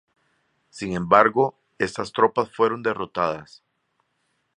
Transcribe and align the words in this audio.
Sin 0.71 0.93
embargo 0.93 1.59
estas 1.77 2.11
tropas 2.11 2.49
fueron 2.51 2.81
derrotadas. 2.81 3.63